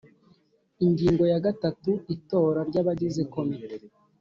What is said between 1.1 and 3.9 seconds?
ya gatatu Itora ry abagize Komite